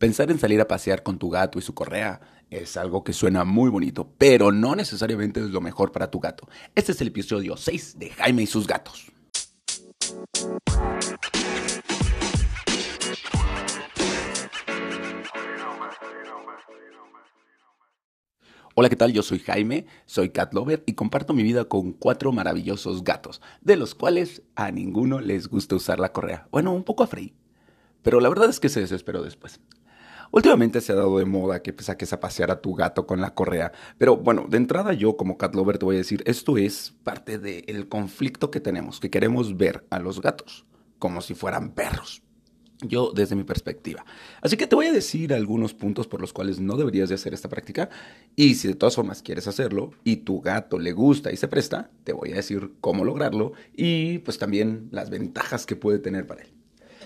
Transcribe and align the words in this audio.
Pensar 0.00 0.30
en 0.30 0.38
salir 0.38 0.58
a 0.62 0.66
pasear 0.66 1.02
con 1.02 1.18
tu 1.18 1.28
gato 1.28 1.58
y 1.58 1.62
su 1.62 1.74
correa 1.74 2.22
es 2.48 2.78
algo 2.78 3.04
que 3.04 3.12
suena 3.12 3.44
muy 3.44 3.68
bonito, 3.68 4.10
pero 4.16 4.50
no 4.50 4.74
necesariamente 4.74 5.40
es 5.40 5.50
lo 5.50 5.60
mejor 5.60 5.92
para 5.92 6.10
tu 6.10 6.18
gato. 6.20 6.48
Este 6.74 6.92
es 6.92 7.02
el 7.02 7.08
episodio 7.08 7.54
6 7.54 7.98
de 7.98 8.08
Jaime 8.08 8.44
y 8.44 8.46
sus 8.46 8.66
gatos. 8.66 9.12
Hola, 18.74 18.88
¿qué 18.88 18.96
tal? 18.96 19.12
Yo 19.12 19.22
soy 19.22 19.40
Jaime, 19.40 19.84
soy 20.06 20.30
cat 20.30 20.54
lover 20.54 20.82
y 20.86 20.94
comparto 20.94 21.34
mi 21.34 21.42
vida 21.42 21.66
con 21.66 21.92
cuatro 21.92 22.32
maravillosos 22.32 23.04
gatos, 23.04 23.42
de 23.60 23.76
los 23.76 23.94
cuales 23.94 24.40
a 24.54 24.70
ninguno 24.70 25.20
les 25.20 25.48
gusta 25.48 25.74
usar 25.74 26.00
la 26.00 26.14
correa. 26.14 26.48
Bueno, 26.50 26.72
un 26.72 26.84
poco 26.84 27.02
a 27.02 27.06
Frey, 27.06 27.34
pero 28.00 28.20
la 28.20 28.30
verdad 28.30 28.48
es 28.48 28.60
que 28.60 28.70
se 28.70 28.80
desesperó 28.80 29.22
después. 29.22 29.60
Últimamente 30.32 30.80
se 30.80 30.92
ha 30.92 30.96
dado 30.96 31.18
de 31.18 31.24
moda 31.24 31.60
que 31.60 31.74
saques 31.82 32.12
a 32.12 32.20
pasear 32.20 32.52
a 32.52 32.60
tu 32.60 32.74
gato 32.74 33.06
con 33.06 33.20
la 33.20 33.34
correa, 33.34 33.72
pero 33.98 34.16
bueno, 34.16 34.46
de 34.48 34.58
entrada 34.58 34.92
yo 34.92 35.16
como 35.16 35.36
cat 35.36 35.54
lover 35.54 35.78
te 35.78 35.84
voy 35.84 35.96
a 35.96 35.98
decir, 35.98 36.22
esto 36.24 36.56
es 36.56 36.94
parte 37.02 37.38
del 37.38 37.88
conflicto 37.88 38.50
que 38.50 38.60
tenemos, 38.60 39.00
que 39.00 39.10
queremos 39.10 39.56
ver 39.56 39.84
a 39.90 39.98
los 39.98 40.20
gatos 40.20 40.66
como 41.00 41.20
si 41.20 41.34
fueran 41.34 41.72
perros. 41.72 42.22
Yo 42.82 43.12
desde 43.14 43.36
mi 43.36 43.44
perspectiva. 43.44 44.06
Así 44.40 44.56
que 44.56 44.66
te 44.66 44.74
voy 44.74 44.86
a 44.86 44.92
decir 44.92 45.34
algunos 45.34 45.74
puntos 45.74 46.06
por 46.06 46.20
los 46.20 46.32
cuales 46.32 46.60
no 46.60 46.76
deberías 46.76 47.10
de 47.10 47.16
hacer 47.16 47.34
esta 47.34 47.50
práctica 47.50 47.90
y 48.36 48.54
si 48.54 48.68
de 48.68 48.74
todas 48.74 48.94
formas 48.94 49.20
quieres 49.20 49.46
hacerlo 49.48 49.90
y 50.02 50.18
tu 50.18 50.40
gato 50.40 50.78
le 50.78 50.92
gusta 50.92 51.30
y 51.30 51.36
se 51.36 51.48
presta, 51.48 51.90
te 52.04 52.14
voy 52.14 52.32
a 52.32 52.36
decir 52.36 52.72
cómo 52.80 53.04
lograrlo 53.04 53.52
y 53.74 54.18
pues 54.20 54.38
también 54.38 54.88
las 54.92 55.10
ventajas 55.10 55.66
que 55.66 55.76
puede 55.76 55.98
tener 55.98 56.26
para 56.26 56.42
él. 56.42 56.59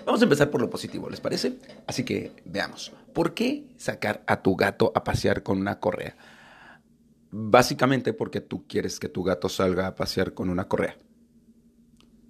Vamos 0.04 0.20
a 0.20 0.24
empezar 0.24 0.50
por 0.50 0.60
lo 0.60 0.68
positivo, 0.68 1.08
¿les 1.08 1.20
parece? 1.20 1.58
Así 1.86 2.04
que 2.04 2.32
veamos, 2.44 2.92
¿por 3.12 3.32
qué 3.32 3.64
sacar 3.78 4.22
a 4.26 4.42
tu 4.42 4.54
gato 4.54 4.92
a 4.94 5.02
pasear 5.02 5.42
con 5.42 5.58
una 5.58 5.80
correa? 5.80 6.16
Básicamente 7.30 8.12
porque 8.12 8.40
tú 8.40 8.66
quieres 8.66 9.00
que 9.00 9.08
tu 9.08 9.22
gato 9.22 9.48
salga 9.48 9.86
a 9.86 9.94
pasear 9.94 10.34
con 10.34 10.50
una 10.50 10.68
correa. 10.68 10.96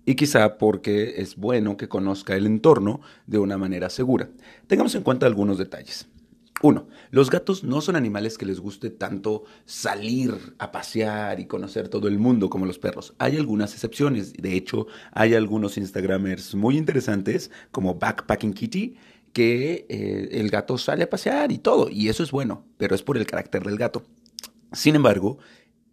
Y 0.06 0.14
quizá 0.14 0.58
porque 0.58 1.14
es 1.20 1.36
bueno 1.36 1.76
que 1.76 1.88
conozca 1.88 2.36
el 2.36 2.46
entorno 2.46 3.00
de 3.26 3.38
una 3.38 3.58
manera 3.58 3.90
segura. 3.90 4.28
Tengamos 4.66 4.94
en 4.94 5.02
cuenta 5.02 5.26
algunos 5.26 5.58
detalles. 5.58 6.06
Uno, 6.64 6.86
los 7.10 7.28
gatos 7.28 7.62
no 7.62 7.82
son 7.82 7.94
animales 7.94 8.38
que 8.38 8.46
les 8.46 8.58
guste 8.58 8.88
tanto 8.88 9.44
salir 9.66 10.54
a 10.58 10.72
pasear 10.72 11.38
y 11.38 11.44
conocer 11.44 11.90
todo 11.90 12.08
el 12.08 12.18
mundo 12.18 12.48
como 12.48 12.64
los 12.64 12.78
perros. 12.78 13.12
Hay 13.18 13.36
algunas 13.36 13.74
excepciones. 13.74 14.32
De 14.32 14.54
hecho, 14.54 14.86
hay 15.12 15.34
algunos 15.34 15.76
Instagramers 15.76 16.54
muy 16.54 16.78
interesantes 16.78 17.50
como 17.70 17.96
Backpacking 17.96 18.54
Kitty 18.54 18.96
que 19.34 19.84
eh, 19.90 20.28
el 20.40 20.48
gato 20.48 20.78
sale 20.78 21.04
a 21.04 21.10
pasear 21.10 21.52
y 21.52 21.58
todo. 21.58 21.90
Y 21.90 22.08
eso 22.08 22.22
es 22.22 22.30
bueno, 22.30 22.64
pero 22.78 22.94
es 22.94 23.02
por 23.02 23.18
el 23.18 23.26
carácter 23.26 23.62
del 23.62 23.76
gato. 23.76 24.02
Sin 24.72 24.96
embargo, 24.96 25.36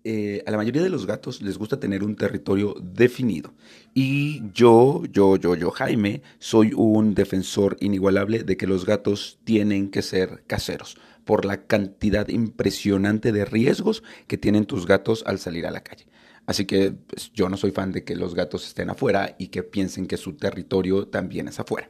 eh, 0.03 0.43
a 0.47 0.51
la 0.51 0.57
mayoría 0.57 0.81
de 0.81 0.89
los 0.89 1.05
gatos 1.05 1.41
les 1.41 1.57
gusta 1.57 1.79
tener 1.79 2.03
un 2.03 2.15
territorio 2.15 2.75
definido. 2.81 3.53
Y 3.93 4.41
yo, 4.51 5.03
yo, 5.11 5.35
yo, 5.35 5.55
yo, 5.55 5.71
Jaime, 5.71 6.23
soy 6.39 6.73
un 6.75 7.13
defensor 7.13 7.77
inigualable 7.79 8.43
de 8.43 8.57
que 8.57 8.67
los 8.67 8.85
gatos 8.85 9.39
tienen 9.43 9.91
que 9.91 10.01
ser 10.01 10.43
caseros 10.47 10.97
por 11.25 11.45
la 11.45 11.67
cantidad 11.67 12.27
impresionante 12.29 13.31
de 13.31 13.45
riesgos 13.45 14.03
que 14.27 14.37
tienen 14.37 14.65
tus 14.65 14.87
gatos 14.87 15.23
al 15.27 15.39
salir 15.39 15.67
a 15.67 15.71
la 15.71 15.83
calle. 15.83 16.07
Así 16.47 16.65
que 16.65 16.91
pues, 16.91 17.31
yo 17.33 17.47
no 17.49 17.57
soy 17.57 17.71
fan 17.71 17.91
de 17.91 18.03
que 18.03 18.15
los 18.15 18.33
gatos 18.33 18.65
estén 18.65 18.89
afuera 18.89 19.35
y 19.37 19.47
que 19.47 19.63
piensen 19.63 20.07
que 20.07 20.17
su 20.17 20.33
territorio 20.33 21.07
también 21.07 21.47
es 21.47 21.59
afuera. 21.59 21.89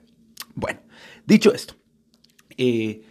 Bueno, 0.53 0.81
dicho 1.25 1.53
esto, 1.53 1.75
eh, 2.57 3.01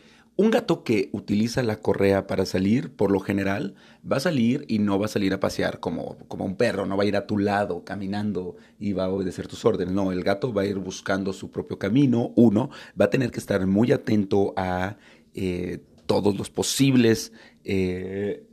un 0.41 0.51
gato 0.51 0.85
que 0.85 1.11
utiliza 1.13 1.63
la 1.63 1.77
correa 1.77 2.27
para 2.27 2.47
salir, 2.47 2.97
por 2.97 3.11
lo 3.11 3.21
general, 3.21 3.75
va 4.11 4.17
a 4.17 4.21
salir 4.21 4.65
y 4.69 4.79
no 4.79 4.99
va 4.99 5.05
a 5.05 5.11
salir 5.11 5.35
a 5.35 5.39
pasear 5.39 5.81
como, 5.81 6.17
como 6.29 6.47
un 6.47 6.57
perro, 6.57 6.87
no 6.87 6.97
va 6.97 7.03
a 7.03 7.07
ir 7.07 7.15
a 7.15 7.27
tu 7.27 7.37
lado 7.37 7.85
caminando 7.85 8.57
y 8.79 8.95
va 8.95 9.05
a 9.05 9.11
obedecer 9.11 9.49
tus 9.49 9.67
órdenes. 9.67 9.93
No, 9.93 10.13
el 10.13 10.25
gato 10.25 10.51
va 10.55 10.63
a 10.63 10.67
ir 10.67 10.79
buscando 10.79 11.35
su 11.35 11.51
propio 11.51 11.79
camino. 11.79 12.33
Uno, 12.37 12.71
va 12.99 13.05
a 13.05 13.11
tener 13.11 13.31
que 13.31 13.39
estar 13.39 13.67
muy 13.67 13.93
atento 13.93 14.55
a 14.57 14.97
eh, 15.35 15.81
todos 16.07 16.35
los 16.39 16.49
posibles 16.49 17.35
eh, 17.65 18.47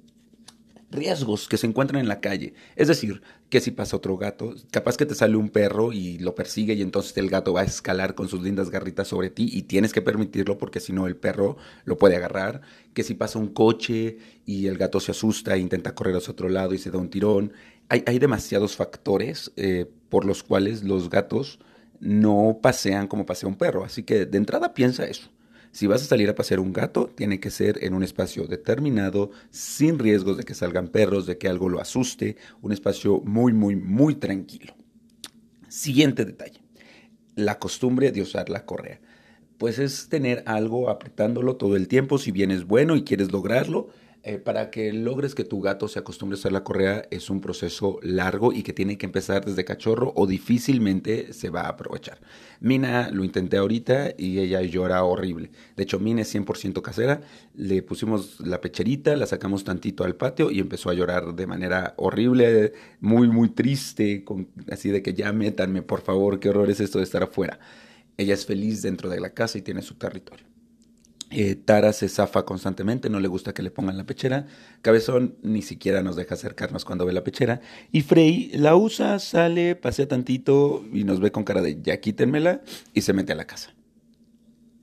riesgos 0.89 1.47
que 1.47 1.57
se 1.57 1.67
encuentran 1.67 2.01
en 2.01 2.07
la 2.07 2.21
calle. 2.21 2.53
Es 2.75 2.87
decir, 2.87 3.21
que 3.49 3.59
si 3.59 3.71
pasa 3.71 3.97
otro 3.97 4.17
gato, 4.17 4.55
capaz 4.71 4.97
que 4.97 5.05
te 5.05 5.15
sale 5.15 5.35
un 5.35 5.49
perro 5.49 5.93
y 5.93 6.17
lo 6.19 6.35
persigue 6.35 6.73
y 6.73 6.81
entonces 6.81 7.15
el 7.17 7.29
gato 7.29 7.53
va 7.53 7.61
a 7.61 7.65
escalar 7.65 8.15
con 8.15 8.27
sus 8.27 8.41
lindas 8.41 8.69
garritas 8.69 9.07
sobre 9.07 9.29
ti 9.29 9.49
y 9.51 9.63
tienes 9.63 9.93
que 9.93 10.01
permitirlo 10.01 10.57
porque 10.57 10.79
si 10.79 10.93
no 10.93 11.07
el 11.07 11.15
perro 11.15 11.57
lo 11.85 11.97
puede 11.97 12.15
agarrar. 12.15 12.61
Que 12.93 13.03
si 13.03 13.13
pasa 13.13 13.39
un 13.39 13.49
coche 13.49 14.17
y 14.45 14.67
el 14.67 14.77
gato 14.77 14.99
se 14.99 15.11
asusta 15.11 15.55
e 15.55 15.59
intenta 15.59 15.95
correr 15.95 16.15
hacia 16.15 16.31
otro 16.31 16.49
lado 16.49 16.73
y 16.73 16.77
se 16.77 16.91
da 16.91 16.97
un 16.97 17.09
tirón. 17.09 17.53
Hay, 17.89 18.03
hay 18.05 18.19
demasiados 18.19 18.75
factores 18.75 19.51
eh, 19.55 19.89
por 20.09 20.25
los 20.25 20.43
cuales 20.43 20.83
los 20.83 21.09
gatos 21.09 21.59
no 21.99 22.59
pasean 22.61 23.07
como 23.07 23.25
pasea 23.25 23.49
un 23.49 23.55
perro. 23.55 23.83
Así 23.83 24.03
que 24.03 24.25
de 24.25 24.37
entrada 24.37 24.73
piensa 24.73 25.05
eso. 25.05 25.29
Si 25.71 25.87
vas 25.87 26.01
a 26.01 26.05
salir 26.05 26.29
a 26.29 26.35
pasear 26.35 26.59
un 26.59 26.73
gato, 26.73 27.07
tiene 27.07 27.39
que 27.39 27.51
ser 27.51 27.83
en 27.83 27.93
un 27.93 28.03
espacio 28.03 28.47
determinado, 28.47 29.31
sin 29.49 29.99
riesgos 29.99 30.37
de 30.37 30.43
que 30.43 30.55
salgan 30.55 30.87
perros, 30.87 31.25
de 31.25 31.37
que 31.37 31.47
algo 31.47 31.69
lo 31.69 31.79
asuste, 31.79 32.37
un 32.61 32.71
espacio 32.71 33.21
muy, 33.21 33.53
muy, 33.53 33.75
muy 33.75 34.15
tranquilo. 34.15 34.73
Siguiente 35.67 36.25
detalle, 36.25 36.61
la 37.35 37.59
costumbre 37.59 38.11
de 38.11 38.21
usar 38.21 38.49
la 38.49 38.65
correa. 38.65 38.99
Pues 39.57 39.79
es 39.79 40.09
tener 40.09 40.43
algo 40.45 40.89
apretándolo 40.89 41.55
todo 41.55 41.75
el 41.75 41.87
tiempo, 41.87 42.17
si 42.17 42.31
bien 42.31 42.51
es 42.51 42.65
bueno 42.65 42.95
y 42.95 43.03
quieres 43.03 43.31
lograrlo, 43.31 43.89
eh, 44.23 44.39
para 44.39 44.71
que 44.71 44.91
logres 44.91 45.35
que 45.35 45.43
tu 45.43 45.61
gato 45.61 45.87
se 45.87 45.99
acostumbre 45.99 46.35
a 46.35 46.39
usar 46.39 46.51
la 46.51 46.63
correa 46.63 47.07
es 47.11 47.29
un 47.29 47.39
proceso 47.39 47.99
largo 48.01 48.51
y 48.51 48.63
que 48.63 48.73
tiene 48.73 48.97
que 48.97 49.05
empezar 49.05 49.45
desde 49.45 49.63
cachorro 49.63 50.11
o 50.15 50.27
difícilmente 50.27 51.31
se 51.33 51.49
va 51.49 51.61
a 51.61 51.69
aprovechar. 51.69 52.19
Mina 52.59 53.09
lo 53.11 53.23
intenté 53.23 53.57
ahorita 53.57 54.15
y 54.17 54.39
ella 54.39 54.61
llora 54.61 55.03
horrible. 55.03 55.51
De 55.75 55.83
hecho, 55.83 55.99
Mina 55.99 56.21
es 56.21 56.35
100% 56.35 56.81
casera. 56.81 57.21
Le 57.55 57.81
pusimos 57.83 58.39
la 58.39 58.59
pecherita, 58.59 59.15
la 59.15 59.27
sacamos 59.27 59.63
tantito 59.63 60.03
al 60.03 60.15
patio 60.15 60.51
y 60.51 60.59
empezó 60.59 60.89
a 60.89 60.93
llorar 60.93 61.35
de 61.35 61.47
manera 61.47 61.93
horrible, 61.97 62.73
muy, 62.99 63.29
muy 63.29 63.49
triste, 63.49 64.25
así 64.71 64.89
de 64.89 65.01
que 65.01 65.13
ya 65.13 65.31
métanme, 65.31 65.83
por 65.83 66.01
favor, 66.01 66.39
qué 66.39 66.49
horror 66.49 66.69
es 66.69 66.79
esto 66.79 66.97
de 66.97 67.05
estar 67.05 67.23
afuera. 67.23 67.59
Ella 68.17 68.33
es 68.33 68.45
feliz 68.45 68.81
dentro 68.81 69.09
de 69.09 69.19
la 69.19 69.29
casa 69.29 69.57
y 69.57 69.61
tiene 69.61 69.81
su 69.81 69.95
territorio. 69.95 70.56
Eh, 71.29 71.55
Tara 71.55 71.91
se 71.91 72.07
zafa 72.07 72.45
constantemente, 72.45 73.09
no 73.09 73.19
le 73.19 73.27
gusta 73.27 73.53
que 73.53 73.61
le 73.61 73.69
pongan 73.69 73.97
la 73.97 74.05
pechera. 74.05 74.47
Cabezón 74.81 75.35
ni 75.41 75.61
siquiera 75.61 76.01
nos 76.01 76.15
deja 76.15 76.35
acercarnos 76.35 76.85
cuando 76.85 77.05
ve 77.05 77.11
la 77.11 77.23
pechera. 77.23 77.59
Y 77.91 78.01
Frey 78.01 78.51
la 78.53 78.75
usa, 78.75 79.19
sale, 79.19 79.75
pasea 79.75 80.07
tantito 80.07 80.85
y 80.93 81.03
nos 81.03 81.19
ve 81.19 81.31
con 81.31 81.43
cara 81.43 81.61
de 81.61 81.81
ya 81.81 81.99
quítenmela 81.99 82.61
y 82.93 83.01
se 83.01 83.13
mete 83.13 83.33
a 83.33 83.35
la 83.35 83.45
casa. 83.45 83.73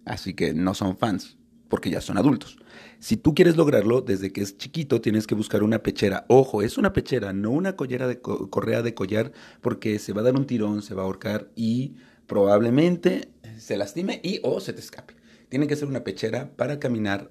Así 0.05 0.35
que 0.35 0.53
no 0.53 0.75
son 0.75 0.99
fans, 0.99 1.39
porque 1.69 1.89
ya 1.89 2.03
son 2.03 2.19
adultos. 2.19 2.59
Si 2.99 3.17
tú 3.17 3.35
quieres 3.35 3.57
lograrlo, 3.57 4.03
desde 4.03 4.31
que 4.31 4.43
es 4.43 4.59
chiquito 4.59 5.01
tienes 5.01 5.27
que 5.27 5.35
buscar 5.35 5.63
una 5.63 5.83
pechera. 5.83 6.27
Ojo, 6.29 6.61
es 6.61 6.77
una 6.77 6.93
pechera, 6.93 7.33
no 7.33 7.53
una 7.53 7.75
collera 7.75 8.07
de 8.07 8.21
correa 8.21 8.83
de 8.83 8.93
collar, 8.93 9.33
porque 9.63 9.99
se 9.99 10.13
va 10.13 10.21
a 10.21 10.25
dar 10.25 10.35
un 10.35 10.47
tirón, 10.47 10.83
se 10.83 10.95
va 10.95 11.03
a 11.03 11.07
ahorcar 11.07 11.51
y 11.57 11.95
probablemente 12.27 13.29
se 13.57 13.79
lastime 13.79 14.21
y 14.23 14.41
o 14.43 14.61
se 14.61 14.75
te 14.75 14.81
escape. 14.81 15.15
Tiene 15.49 15.67
que 15.67 15.77
ser 15.77 15.89
una 15.89 16.05
pechera 16.05 16.51
para 16.57 16.79
caminar 16.79 17.31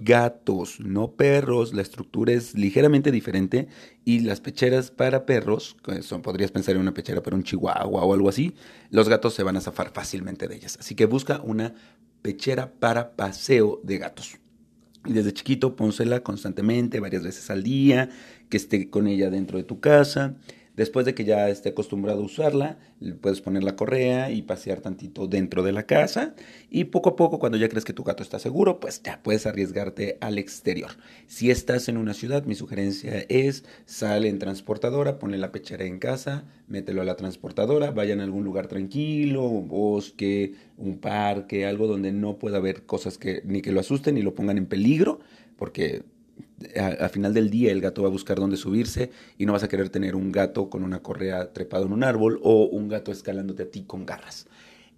gatos, 0.00 0.80
no 0.80 1.12
perros. 1.12 1.74
La 1.74 1.82
estructura 1.82 2.32
es 2.32 2.54
ligeramente 2.54 3.12
diferente 3.12 3.68
y 4.04 4.20
las 4.20 4.40
pecheras 4.40 4.90
para 4.90 5.26
perros, 5.26 5.76
son, 6.02 6.22
podrías 6.22 6.50
pensar 6.50 6.74
en 6.74 6.80
una 6.80 6.94
pechera 6.94 7.22
para 7.22 7.36
un 7.36 7.42
chihuahua 7.42 8.02
o 8.02 8.14
algo 8.14 8.28
así, 8.28 8.54
los 8.90 9.08
gatos 9.08 9.34
se 9.34 9.42
van 9.42 9.56
a 9.56 9.60
zafar 9.60 9.92
fácilmente 9.92 10.48
de 10.48 10.56
ellas. 10.56 10.76
Así 10.80 10.94
que 10.94 11.06
busca 11.06 11.40
una 11.42 11.74
pechera 12.22 12.72
para 12.72 13.16
paseo 13.16 13.80
de 13.84 13.98
gatos. 13.98 14.38
Y 15.06 15.12
desde 15.14 15.32
chiquito 15.32 15.76
pónsela 15.76 16.22
constantemente, 16.22 17.00
varias 17.00 17.22
veces 17.22 17.48
al 17.50 17.62
día, 17.62 18.10
que 18.50 18.58
esté 18.58 18.90
con 18.90 19.06
ella 19.06 19.30
dentro 19.30 19.56
de 19.56 19.64
tu 19.64 19.80
casa. 19.80 20.36
Después 20.76 21.04
de 21.04 21.14
que 21.14 21.24
ya 21.24 21.48
esté 21.48 21.70
acostumbrado 21.70 22.22
a 22.22 22.24
usarla, 22.24 22.78
puedes 23.20 23.40
poner 23.40 23.64
la 23.64 23.76
correa 23.76 24.30
y 24.30 24.42
pasear 24.42 24.80
tantito 24.80 25.26
dentro 25.26 25.62
de 25.62 25.72
la 25.72 25.84
casa 25.84 26.34
y 26.70 26.84
poco 26.84 27.10
a 27.10 27.16
poco 27.16 27.38
cuando 27.38 27.58
ya 27.58 27.68
crees 27.68 27.84
que 27.84 27.92
tu 27.92 28.04
gato 28.04 28.22
está 28.22 28.38
seguro, 28.38 28.80
pues 28.80 29.02
ya 29.02 29.22
puedes 29.22 29.46
arriesgarte 29.46 30.16
al 30.20 30.38
exterior. 30.38 30.90
Si 31.26 31.50
estás 31.50 31.88
en 31.88 31.96
una 31.96 32.14
ciudad, 32.14 32.44
mi 32.44 32.54
sugerencia 32.54 33.24
es 33.28 33.64
sale 33.84 34.28
en 34.28 34.38
transportadora, 34.38 35.18
ponle 35.18 35.38
la 35.38 35.52
pechera 35.52 35.84
en 35.84 35.98
casa, 35.98 36.44
mételo 36.68 37.02
a 37.02 37.04
la 37.04 37.16
transportadora, 37.16 37.90
vayan 37.90 38.20
a 38.20 38.24
algún 38.24 38.44
lugar 38.44 38.68
tranquilo, 38.68 39.44
un 39.44 39.68
bosque, 39.68 40.54
un 40.76 40.98
parque, 40.98 41.66
algo 41.66 41.86
donde 41.86 42.12
no 42.12 42.38
pueda 42.38 42.58
haber 42.58 42.84
cosas 42.84 43.18
que 43.18 43.42
ni 43.44 43.60
que 43.60 43.72
lo 43.72 43.80
asusten 43.80 44.14
ni 44.14 44.22
lo 44.22 44.34
pongan 44.34 44.58
en 44.58 44.66
peligro, 44.66 45.20
porque 45.56 46.04
al 46.76 47.10
final 47.10 47.34
del 47.34 47.50
día 47.50 47.72
el 47.72 47.80
gato 47.80 48.02
va 48.02 48.08
a 48.08 48.12
buscar 48.12 48.38
dónde 48.38 48.56
subirse 48.56 49.10
y 49.38 49.46
no 49.46 49.52
vas 49.52 49.62
a 49.62 49.68
querer 49.68 49.88
tener 49.88 50.14
un 50.16 50.32
gato 50.32 50.70
con 50.70 50.82
una 50.82 51.02
correa 51.02 51.52
trepado 51.52 51.86
en 51.86 51.92
un 51.92 52.04
árbol 52.04 52.40
o 52.42 52.64
un 52.64 52.88
gato 52.88 53.12
escalándote 53.12 53.64
a 53.64 53.70
ti 53.70 53.84
con 53.84 54.06
garras. 54.06 54.46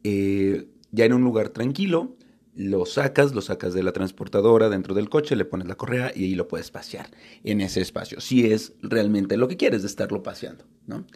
Eh, 0.05 0.67
ya 0.91 1.05
en 1.05 1.13
un 1.13 1.23
lugar 1.23 1.49
tranquilo, 1.51 2.17
lo 2.55 2.85
sacas, 2.85 3.35
lo 3.35 3.41
sacas 3.41 3.73
de 3.73 3.83
la 3.83 3.93
transportadora 3.93 4.69
dentro 4.69 4.95
del 4.95 5.09
coche, 5.09 5.37
le 5.37 5.45
pones 5.45 5.67
la 5.67 5.75
correa 5.75 6.13
y 6.15 6.25
ahí 6.25 6.35
lo 6.35 6.49
puedes 6.49 6.71
pasear 6.71 7.11
en 7.45 7.61
ese 7.61 7.81
espacio, 7.81 8.21
si 8.21 8.51
es 8.51 8.75
realmente 8.83 9.37
lo 9.37 9.49
que 9.49 9.57
quieres 9.57 9.83
de 9.83 9.89
estarlo 9.89 10.23
paseando, 10.23 10.65
¿no? 10.87 11.07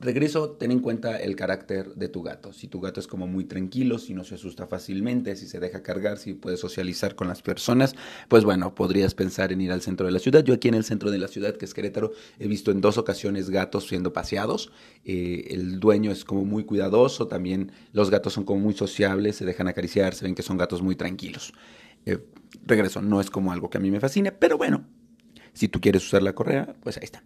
Regreso, 0.00 0.52
ten 0.52 0.70
en 0.70 0.80
cuenta 0.80 1.18
el 1.18 1.36
carácter 1.36 1.94
de 1.94 2.08
tu 2.08 2.22
gato. 2.22 2.54
Si 2.54 2.68
tu 2.68 2.80
gato 2.80 3.00
es 3.00 3.06
como 3.06 3.26
muy 3.26 3.44
tranquilo, 3.44 3.98
si 3.98 4.14
no 4.14 4.24
se 4.24 4.36
asusta 4.36 4.66
fácilmente, 4.66 5.36
si 5.36 5.46
se 5.46 5.60
deja 5.60 5.82
cargar, 5.82 6.16
si 6.16 6.32
puede 6.32 6.56
socializar 6.56 7.14
con 7.14 7.28
las 7.28 7.42
personas, 7.42 7.94
pues 8.28 8.44
bueno, 8.44 8.74
podrías 8.74 9.14
pensar 9.14 9.52
en 9.52 9.60
ir 9.60 9.70
al 9.72 9.82
centro 9.82 10.06
de 10.06 10.12
la 10.12 10.18
ciudad. 10.18 10.42
Yo 10.42 10.54
aquí 10.54 10.68
en 10.68 10.74
el 10.74 10.84
centro 10.84 11.10
de 11.10 11.18
la 11.18 11.28
ciudad, 11.28 11.54
que 11.54 11.66
es 11.66 11.74
Querétaro, 11.74 12.12
he 12.38 12.48
visto 12.48 12.70
en 12.70 12.80
dos 12.80 12.96
ocasiones 12.96 13.50
gatos 13.50 13.88
siendo 13.88 14.14
paseados. 14.14 14.72
Eh, 15.04 15.48
el 15.50 15.80
dueño 15.80 16.10
es 16.10 16.24
como 16.24 16.46
muy 16.46 16.64
cuidadoso, 16.64 17.26
también 17.28 17.70
los 17.92 18.08
gatos 18.08 18.32
son 18.32 18.44
como 18.44 18.60
muy 18.60 18.72
sociables, 18.72 19.36
se 19.36 19.44
dejan 19.44 19.68
acariciar, 19.68 20.14
se 20.14 20.24
ven 20.24 20.34
que 20.34 20.42
son 20.42 20.56
gatos 20.56 20.80
muy 20.80 20.96
tranquilos. 20.96 21.52
Eh, 22.06 22.24
regreso, 22.64 23.02
no 23.02 23.20
es 23.20 23.28
como 23.28 23.52
algo 23.52 23.68
que 23.68 23.76
a 23.76 23.80
mí 23.82 23.90
me 23.90 24.00
fascine, 24.00 24.32
pero 24.32 24.56
bueno, 24.56 24.86
si 25.52 25.68
tú 25.68 25.78
quieres 25.78 26.06
usar 26.06 26.22
la 26.22 26.32
correa, 26.32 26.74
pues 26.82 26.96
ahí 26.96 27.04
está. 27.04 27.22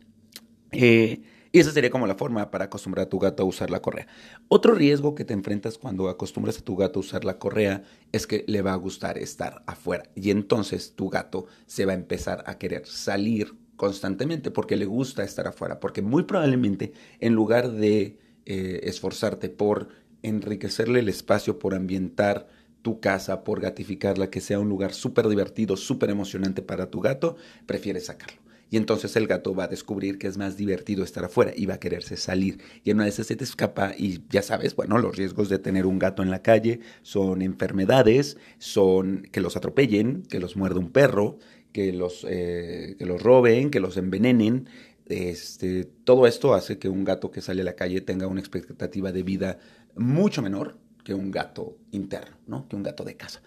Eh, 0.73 1.23
y 1.55 1.61
esa 1.61 1.71
sería 1.71 1.89
como 1.89 2.09
la 2.09 2.17
forma 2.17 2.51
para 2.51 2.65
acostumbrar 2.65 3.06
a 3.06 3.09
tu 3.09 3.21
gato 3.21 3.45
a 3.45 3.47
usar 3.47 3.71
la 3.71 3.81
correa. 3.81 4.09
Otro 4.49 4.75
riesgo 4.75 5.15
que 5.15 5.25
te 5.25 5.35
enfrentas 5.35 5.79
cuando 5.79 6.09
acostumbras 6.09 6.59
a 6.59 6.62
tu 6.62 6.75
gato 6.75 6.99
a 6.99 7.01
usar 7.01 7.25
la 7.25 7.39
correa 7.39 7.85
es 8.11 8.27
que 8.27 8.45
le 8.49 8.61
va 8.61 8.73
a 8.73 8.77
gustar 8.77 9.19
estar 9.19 9.62
afuera. 9.69 10.11
Y 10.17 10.33
entonces 10.33 10.97
tu 10.97 11.09
gato 11.11 11.47
se 11.67 11.87
va 11.87 11.93
a 11.93 11.95
empezar 11.95 12.43
a 12.49 12.59
querer 12.59 12.87
salir 12.87 13.55
constantemente 13.77 14.51
porque 14.51 14.75
le 14.75 14.85
gusta 14.85 15.23
estar 15.23 15.47
afuera. 15.47 15.79
Porque 15.79 16.03
muy 16.03 16.25
probablemente 16.25 16.93
en 17.21 17.35
lugar 17.35 17.71
de 17.71 18.19
eh, 18.47 18.81
esforzarte 18.83 19.49
por 19.49 19.91
enriquecerle 20.23 20.99
el 20.99 21.09
espacio, 21.09 21.61
por 21.61 21.77
ambientar 21.77 22.49
tu 22.83 22.99
casa, 22.99 23.45
por 23.45 23.61
gatificarla, 23.61 24.29
que 24.29 24.41
sea 24.41 24.59
un 24.59 24.69
lugar 24.69 24.93
súper 24.93 25.29
divertido, 25.29 25.77
súper 25.77 26.11
emocionante 26.11 26.62
para 26.62 26.91
tu 26.91 26.99
gato, 27.00 27.37
prefieres 27.65 28.07
sacarlo. 28.07 28.44
Y 28.75 28.76
entonces 28.76 29.15
el 29.15 29.29
gato 29.29 29.55
va 29.55 29.65
a 29.65 29.69
descubrir 29.69 30.19
que 30.19 30.26
es 30.26 30.37
más 30.37 30.56
divertido 30.56 31.05
estar 31.05 31.25
afuera 31.25 31.53
y 31.55 31.65
va 31.65 31.75
a 31.75 31.79
quererse 31.79 32.17
salir. 32.17 32.59
Y 32.82 32.91
en 32.91 32.97
una 32.97 33.05
de 33.05 33.11
esas 33.11 33.29
se 33.29 33.37
te 33.37 33.44
escapa 33.44 33.94
y 33.97 34.25
ya 34.31 34.43
sabes, 34.43 34.75
bueno, 34.75 34.99
los 34.99 35.17
riesgos 35.17 35.49
de 35.49 35.61
tener 35.61 35.87
un 35.87 36.00
gato 36.00 36.25
en 36.25 36.31
la 36.32 36.43
calle 36.43 36.81
son 37.03 37.41
enfermedades, 37.41 38.37
son 38.59 39.29
que 39.31 39.41
los 39.41 39.56
atropellen, 39.56 40.25
que 40.25 40.41
los 40.41 40.56
muerda 40.56 40.81
un 40.81 40.91
perro, 40.91 41.38
que 41.71 41.93
los, 41.93 42.26
eh, 42.29 42.97
que 42.99 43.06
los 43.06 43.23
roben, 43.23 43.71
que 43.71 43.79
los 43.79 43.97
envenenen. 43.97 44.69
Este, 45.06 45.85
todo 45.85 46.26
esto 46.26 46.53
hace 46.53 46.76
que 46.76 46.88
un 46.88 47.05
gato 47.05 47.31
que 47.31 47.43
sale 47.43 47.62
a 47.62 47.65
la 47.65 47.76
calle 47.76 48.00
tenga 48.00 48.26
una 48.26 48.41
expectativa 48.41 49.12
de 49.12 49.23
vida 49.23 49.61
mucho 49.94 50.43
menor 50.43 50.79
que 51.05 51.15
un 51.15 51.31
gato 51.31 51.76
interno, 51.93 52.38
¿no? 52.49 52.67
que 52.67 52.75
un 52.75 52.82
gato 52.82 53.05
de 53.05 53.15
casa. 53.15 53.41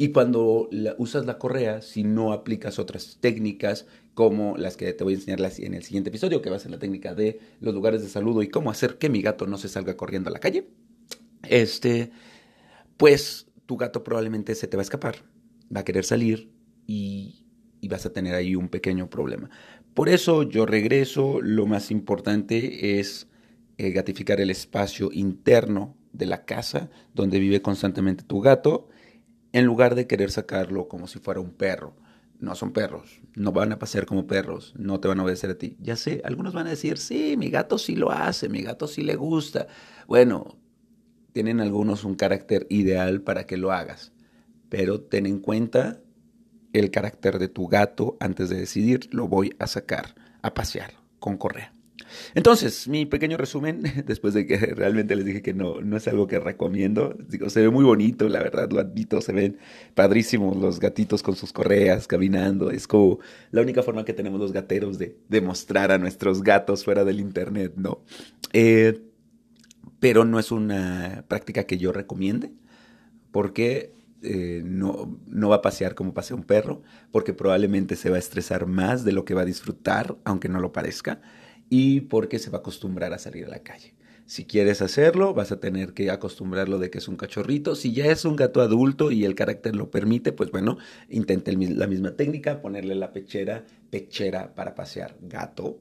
Y 0.00 0.12
cuando 0.12 0.70
usas 0.96 1.26
la 1.26 1.36
correa, 1.36 1.82
si 1.82 2.04
no 2.04 2.32
aplicas 2.32 2.78
otras 2.78 3.18
técnicas 3.20 3.84
como 4.14 4.56
las 4.56 4.78
que 4.78 4.94
te 4.94 5.04
voy 5.04 5.12
a 5.12 5.16
enseñar 5.16 5.40
en 5.58 5.74
el 5.74 5.82
siguiente 5.82 6.08
episodio, 6.08 6.40
que 6.40 6.48
va 6.48 6.56
a 6.56 6.58
ser 6.58 6.70
la 6.70 6.78
técnica 6.78 7.14
de 7.14 7.38
los 7.60 7.74
lugares 7.74 8.00
de 8.00 8.08
saludo 8.08 8.42
y 8.42 8.48
cómo 8.48 8.70
hacer 8.70 8.96
que 8.96 9.10
mi 9.10 9.20
gato 9.20 9.46
no 9.46 9.58
se 9.58 9.68
salga 9.68 9.98
corriendo 9.98 10.30
a 10.30 10.32
la 10.32 10.38
calle, 10.38 10.68
este, 11.50 12.12
pues 12.96 13.48
tu 13.66 13.76
gato 13.76 14.02
probablemente 14.02 14.54
se 14.54 14.68
te 14.68 14.78
va 14.78 14.80
a 14.80 14.84
escapar, 14.84 15.16
va 15.76 15.80
a 15.80 15.84
querer 15.84 16.06
salir 16.06 16.50
y, 16.86 17.44
vas 17.90 18.06
a 18.06 18.12
tener 18.14 18.34
ahí 18.34 18.56
un 18.56 18.70
pequeño 18.70 19.10
problema. 19.10 19.50
Por 19.92 20.08
eso 20.08 20.44
yo 20.44 20.64
regreso, 20.64 21.42
lo 21.42 21.66
más 21.66 21.90
importante 21.90 22.98
es 22.98 23.28
eh, 23.76 23.90
gatificar 23.90 24.40
el 24.40 24.48
espacio 24.48 25.10
interno 25.12 25.94
de 26.14 26.24
la 26.24 26.46
casa 26.46 26.88
donde 27.12 27.38
vive 27.38 27.60
constantemente 27.60 28.24
tu 28.24 28.40
gato 28.40 28.88
en 29.52 29.64
lugar 29.64 29.94
de 29.94 30.06
querer 30.06 30.30
sacarlo 30.30 30.88
como 30.88 31.06
si 31.06 31.18
fuera 31.18 31.40
un 31.40 31.50
perro. 31.50 31.94
No 32.38 32.54
son 32.54 32.72
perros, 32.72 33.20
no 33.34 33.52
van 33.52 33.72
a 33.72 33.78
pasear 33.78 34.06
como 34.06 34.26
perros, 34.26 34.72
no 34.78 34.98
te 34.98 35.08
van 35.08 35.20
a 35.20 35.24
obedecer 35.24 35.50
a 35.50 35.58
ti. 35.58 35.76
Ya 35.78 35.94
sé, 35.94 36.22
algunos 36.24 36.54
van 36.54 36.66
a 36.66 36.70
decir, 36.70 36.96
sí, 36.96 37.36
mi 37.36 37.50
gato 37.50 37.76
sí 37.76 37.96
lo 37.96 38.10
hace, 38.10 38.48
mi 38.48 38.62
gato 38.62 38.88
sí 38.88 39.02
le 39.02 39.14
gusta. 39.14 39.66
Bueno, 40.06 40.58
tienen 41.32 41.60
algunos 41.60 42.02
un 42.04 42.14
carácter 42.14 42.66
ideal 42.70 43.20
para 43.20 43.44
que 43.44 43.58
lo 43.58 43.72
hagas, 43.72 44.12
pero 44.70 45.02
ten 45.02 45.26
en 45.26 45.38
cuenta 45.38 46.00
el 46.72 46.90
carácter 46.90 47.38
de 47.38 47.48
tu 47.48 47.68
gato 47.68 48.16
antes 48.20 48.48
de 48.48 48.56
decidir, 48.56 49.08
lo 49.12 49.28
voy 49.28 49.54
a 49.58 49.66
sacar 49.66 50.14
a 50.40 50.54
pasear 50.54 50.94
con 51.18 51.36
correa. 51.36 51.74
Entonces, 52.34 52.88
mi 52.88 53.06
pequeño 53.06 53.36
resumen, 53.36 53.82
después 54.06 54.34
de 54.34 54.46
que 54.46 54.56
realmente 54.56 55.16
les 55.16 55.24
dije 55.24 55.42
que 55.42 55.54
no, 55.54 55.80
no 55.80 55.96
es 55.96 56.06
algo 56.08 56.26
que 56.26 56.38
recomiendo, 56.38 57.16
digo, 57.28 57.50
se 57.50 57.60
ve 57.60 57.70
muy 57.70 57.84
bonito, 57.84 58.28
la 58.28 58.40
verdad, 58.40 58.70
lo 58.70 58.80
admito, 58.80 59.20
se 59.20 59.32
ven 59.32 59.58
padrísimos 59.94 60.56
los 60.56 60.80
gatitos 60.80 61.22
con 61.22 61.36
sus 61.36 61.52
correas 61.52 62.06
caminando, 62.06 62.70
es 62.70 62.86
como 62.86 63.18
la 63.50 63.62
única 63.62 63.82
forma 63.82 64.04
que 64.04 64.12
tenemos 64.12 64.40
los 64.40 64.52
gateros 64.52 64.98
de 64.98 65.16
demostrar 65.28 65.92
a 65.92 65.98
nuestros 65.98 66.42
gatos 66.42 66.84
fuera 66.84 67.04
del 67.04 67.20
internet, 67.20 67.72
¿no? 67.76 68.02
Eh, 68.52 69.02
pero 69.98 70.24
no 70.24 70.38
es 70.38 70.50
una 70.50 71.24
práctica 71.28 71.64
que 71.64 71.78
yo 71.78 71.92
recomiende, 71.92 72.52
porque 73.30 73.92
eh, 74.22 74.62
no, 74.64 75.18
no, 75.26 75.48
va 75.48 75.56
a 75.56 75.62
pasear 75.62 75.94
como 75.94 76.12
pasea 76.12 76.36
un 76.36 76.44
perro, 76.44 76.82
porque 77.10 77.32
probablemente 77.32 77.96
se 77.96 78.10
va 78.10 78.16
a 78.16 78.18
estresar 78.18 78.66
más 78.66 79.04
de 79.04 79.12
lo 79.12 79.24
que 79.24 79.34
va 79.34 79.42
a 79.42 79.46
disfrutar, 79.46 80.16
aunque 80.24 80.48
no 80.48 80.60
lo 80.60 80.72
parezca 80.72 81.20
y 81.70 82.02
porque 82.02 82.38
se 82.38 82.50
va 82.50 82.58
a 82.58 82.60
acostumbrar 82.60 83.14
a 83.14 83.18
salir 83.18 83.46
a 83.46 83.48
la 83.48 83.62
calle. 83.62 83.94
Si 84.26 84.44
quieres 84.44 84.80
hacerlo, 84.82 85.34
vas 85.34 85.50
a 85.50 85.58
tener 85.58 85.92
que 85.92 86.10
acostumbrarlo 86.10 86.78
de 86.78 86.90
que 86.90 86.98
es 86.98 87.08
un 87.08 87.16
cachorrito. 87.16 87.74
Si 87.74 87.92
ya 87.92 88.06
es 88.06 88.24
un 88.24 88.36
gato 88.36 88.60
adulto 88.60 89.10
y 89.10 89.24
el 89.24 89.34
carácter 89.34 89.74
lo 89.74 89.90
permite, 89.90 90.32
pues 90.32 90.52
bueno, 90.52 90.78
intente 91.08 91.52
la 91.52 91.88
misma 91.88 92.12
técnica, 92.12 92.60
ponerle 92.60 92.94
la 92.94 93.12
pechera, 93.12 93.64
pechera 93.90 94.54
para 94.54 94.74
pasear 94.76 95.16
gato 95.20 95.80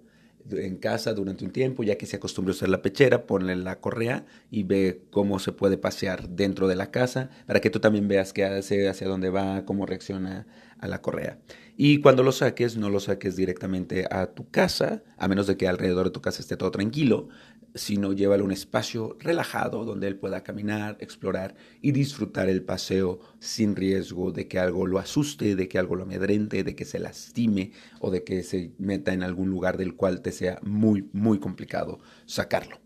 en 0.49 0.77
casa 0.77 1.13
durante 1.13 1.45
un 1.45 1.51
tiempo, 1.51 1.83
ya 1.83 1.97
que 1.97 2.05
se 2.05 2.15
acostumbre 2.15 2.51
a 2.51 2.55
usar 2.55 2.69
la 2.69 2.81
pechera, 2.81 3.27
ponle 3.27 3.55
la 3.55 3.79
correa 3.79 4.25
y 4.49 4.63
ve 4.63 5.03
cómo 5.11 5.37
se 5.37 5.51
puede 5.51 5.77
pasear 5.77 6.29
dentro 6.29 6.67
de 6.67 6.75
la 6.75 6.91
casa, 6.91 7.29
para 7.45 7.59
que 7.59 7.69
tú 7.69 7.79
también 7.79 8.07
veas 8.07 8.33
qué 8.33 8.45
hace, 8.45 8.87
hacia 8.87 9.07
dónde 9.07 9.29
va, 9.29 9.65
cómo 9.65 9.85
reacciona 9.85 10.47
a 10.79 10.87
la 10.87 11.01
correa. 11.01 11.39
Y 11.77 12.01
cuando 12.01 12.23
lo 12.23 12.31
saques, 12.31 12.75
no 12.75 12.89
lo 12.89 12.99
saques 12.99 13.35
directamente 13.35 14.05
a 14.11 14.27
tu 14.27 14.49
casa, 14.49 15.03
a 15.17 15.27
menos 15.27 15.47
de 15.47 15.55
que 15.55 15.67
alrededor 15.67 16.07
de 16.07 16.11
tu 16.11 16.21
casa 16.21 16.41
esté 16.41 16.57
todo 16.57 16.71
tranquilo, 16.71 17.29
sino 17.75 18.13
llévalo 18.13 18.43
a 18.43 18.45
un 18.45 18.51
espacio 18.51 19.15
relajado 19.19 19.85
donde 19.85 20.07
él 20.07 20.17
pueda 20.17 20.43
caminar, 20.43 20.97
explorar 20.99 21.55
y 21.81 21.91
disfrutar 21.91 22.49
el 22.49 22.63
paseo 22.63 23.19
sin 23.39 23.75
riesgo 23.75 24.31
de 24.31 24.47
que 24.47 24.59
algo 24.59 24.87
lo 24.87 24.99
asuste, 24.99 25.55
de 25.55 25.67
que 25.67 25.77
algo 25.77 25.95
lo 25.95 26.03
amedrente, 26.03 26.63
de 26.63 26.75
que 26.75 26.85
se 26.85 26.99
lastime 26.99 27.71
o 27.99 28.11
de 28.11 28.23
que 28.23 28.43
se 28.43 28.73
meta 28.77 29.13
en 29.13 29.23
algún 29.23 29.49
lugar 29.49 29.77
del 29.77 29.95
cual 29.95 30.21
te 30.21 30.31
sea 30.31 30.59
muy, 30.63 31.09
muy 31.13 31.39
complicado 31.39 31.99
sacarlo. 32.25 32.79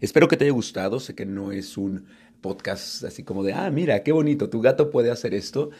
Espero 0.00 0.28
que 0.28 0.36
te 0.36 0.44
haya 0.44 0.52
gustado, 0.52 1.00
sé 1.00 1.14
que 1.14 1.24
no 1.24 1.50
es 1.50 1.76
un 1.78 2.04
podcast 2.40 3.04
así 3.04 3.22
como 3.22 3.42
de, 3.42 3.54
ah, 3.54 3.70
mira, 3.70 4.02
qué 4.02 4.12
bonito, 4.12 4.50
tu 4.50 4.60
gato 4.60 4.90
puede 4.90 5.10
hacer 5.10 5.32
esto. 5.32 5.70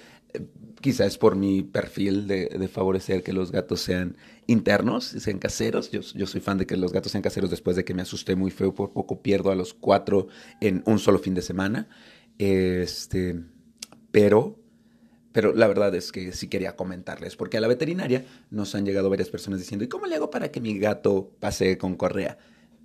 Quizás 0.85 1.17
por 1.17 1.35
mi 1.35 1.63
perfil 1.63 2.27
de, 2.27 2.69
favorecer 2.71 3.23
que 3.23 3.33
los 3.33 3.51
gatos 3.51 3.81
sean 3.81 4.19
internos, 4.47 5.07
sean 5.07 5.39
caseros. 5.39 5.91
Yo, 5.91 6.03
yo, 6.03 6.27
soy 6.27 6.43
fan 6.43 6.59
de 6.59 6.67
que 6.67 6.77
los 6.77 6.93
gatos 6.93 7.13
sean 7.13 7.23
caseros 7.23 7.49
después 7.49 7.75
de 7.75 7.87
que 7.87 7.95
me 7.95 8.03
asusté 8.03 8.37
muy 8.37 8.51
feo, 8.51 8.75
por 8.75 8.93
poco 8.93 9.23
pierdo 9.23 9.51
a 9.51 9.55
los 9.55 9.73
cuatro 9.73 10.27
en 10.61 10.83
un 10.85 10.99
solo 10.99 11.19
fin 11.19 11.33
de 11.33 11.41
semana. 11.41 11.89
Este, 12.37 13.41
pero, 14.11 14.59
pero 15.33 15.55
la 15.55 15.69
verdad 15.69 15.95
es 15.95 16.13
que 16.13 16.33
sí 16.33 16.49
quería 16.49 16.77
comentarles, 16.77 17.35
porque 17.35 17.57
a 17.57 17.63
la 17.63 17.69
veterinaria 17.69 18.27
nos 18.51 18.75
han 18.75 18.85
llegado 18.85 19.09
varias 19.09 19.31
personas 19.31 19.61
diciendo, 19.61 19.87
¿y 19.87 19.89
cómo 19.89 20.05
le 20.05 20.17
hago 20.17 20.29
para 20.29 20.51
que 20.51 20.61
mi 20.61 20.79
gato 20.79 21.31
pase 21.41 21.79
con 21.79 21.97
correa? 21.97 22.37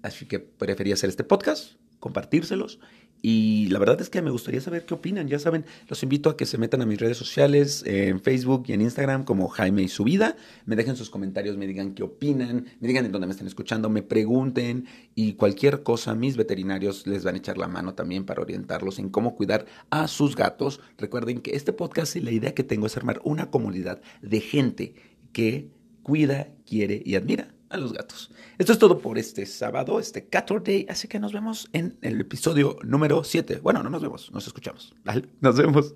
Así 0.04 0.26
que 0.26 0.40
preferí 0.40 0.94
hacer 0.94 1.10
este 1.10 1.26
podcast, 1.26 1.74
compartírselos 2.00 2.80
y 3.22 3.68
la 3.68 3.80
verdad 3.80 4.00
es 4.00 4.10
que 4.10 4.22
me 4.22 4.32
gustaría 4.32 4.62
saber 4.62 4.86
qué 4.86 4.94
opinan. 4.94 5.28
Ya 5.28 5.40
saben, 5.40 5.66
los 5.90 6.04
invito 6.04 6.30
a 6.30 6.38
que 6.38 6.46
se 6.46 6.58
metan 6.58 6.82
a 6.82 6.86
mis 6.86 7.00
redes 7.00 7.18
sociales, 7.18 7.84
en 7.86 8.22
Facebook 8.22 8.64
y 8.68 8.74
en 8.74 8.82
Instagram 8.82 9.26
como 9.26 9.50
Jaime 9.50 9.82
y 9.82 9.88
su 9.90 10.06
vida. 10.06 10.38
Me 10.66 10.76
dejen 10.76 10.96
sus 10.96 11.10
comentarios, 11.10 11.58
me 11.58 11.68
digan 11.68 11.94
qué 11.94 12.04
opinan, 12.04 12.68
me 12.80 12.88
digan 12.88 13.06
en 13.06 13.12
dónde 13.12 13.28
me 13.28 13.32
están 13.32 13.48
escuchando, 13.48 13.90
me 13.90 14.04
pregunten 14.04 14.86
y 15.16 15.34
cualquier 15.34 15.84
cosa, 15.84 16.16
mis 16.16 16.38
veterinarios 16.38 17.08
les 17.08 17.24
van 17.24 17.36
a 17.36 17.40
echar 17.40 17.58
la 17.58 17.68
mano 17.68 17.94
también 17.94 18.26
para 18.26 18.42
orientarlos 18.42 19.00
en 19.00 19.10
cómo 19.10 19.36
cuidar 19.36 19.66
a 19.90 20.08
sus 20.08 20.36
gatos. 20.36 20.80
Recuerden 20.98 21.42
que 21.42 21.56
este 21.56 21.74
podcast 21.74 22.16
y 22.16 22.22
la 22.22 22.32
idea 22.32 22.54
que 22.54 22.64
tengo 22.64 22.88
es 22.88 22.96
armar 22.96 23.20
una 23.26 23.52
comunidad 23.52 24.02
de 24.22 24.40
gente 24.40 24.94
que 25.34 25.72
cuida, 26.04 26.48
quiere 26.66 27.02
y 27.06 27.16
admira 27.16 27.54
a 27.70 27.78
los 27.78 27.94
gatos. 27.94 28.32
Esto 28.58 28.74
es 28.74 28.80
todo 28.80 29.00
por 29.00 29.18
este 29.18 29.46
sábado, 29.46 30.00
este 30.00 30.28
Day, 30.64 30.86
así 30.90 31.08
que 31.08 31.20
nos 31.20 31.34
vemos 31.34 31.70
en 31.74 31.98
el 32.02 32.20
episodio 32.20 32.78
número 32.84 33.24
7. 33.24 33.60
Bueno, 33.62 33.84
no 33.84 33.90
nos 33.90 34.02
vemos, 34.02 34.32
nos 34.32 34.48
escuchamos. 34.48 34.94
nos 35.40 35.58
vemos. 35.58 35.96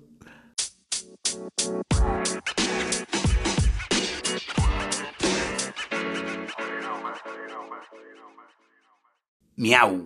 Miau. 9.56 10.02